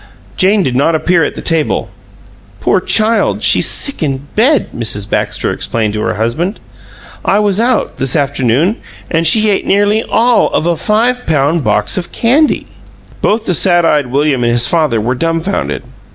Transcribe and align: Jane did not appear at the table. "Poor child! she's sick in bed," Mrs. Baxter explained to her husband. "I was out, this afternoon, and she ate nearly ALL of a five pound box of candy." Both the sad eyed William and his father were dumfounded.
Jane 0.35 0.63
did 0.63 0.75
not 0.75 0.95
appear 0.95 1.23
at 1.23 1.35
the 1.35 1.43
table. 1.43 1.91
"Poor 2.59 2.79
child! 2.81 3.43
she's 3.43 3.67
sick 3.69 4.01
in 4.01 4.25
bed," 4.33 4.71
Mrs. 4.75 5.07
Baxter 5.07 5.51
explained 5.51 5.93
to 5.93 6.01
her 6.01 6.15
husband. 6.15 6.59
"I 7.23 7.37
was 7.37 7.59
out, 7.61 7.97
this 7.97 8.15
afternoon, 8.15 8.77
and 9.11 9.27
she 9.27 9.51
ate 9.51 9.67
nearly 9.67 10.01
ALL 10.09 10.47
of 10.53 10.65
a 10.65 10.75
five 10.75 11.27
pound 11.27 11.63
box 11.63 11.99
of 11.99 12.11
candy." 12.11 12.65
Both 13.21 13.45
the 13.45 13.53
sad 13.53 13.85
eyed 13.85 14.07
William 14.07 14.43
and 14.43 14.51
his 14.51 14.65
father 14.65 14.99
were 14.99 15.13
dumfounded. 15.13 15.83